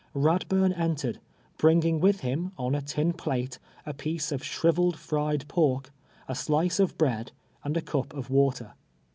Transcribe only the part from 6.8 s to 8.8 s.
bread and a cup of water.